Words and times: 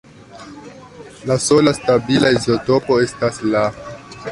La 1.31 1.37
sola 1.43 1.75
stabila 1.79 2.33
izotopo 2.39 2.99
estas 3.05 3.41
La. 3.55 3.65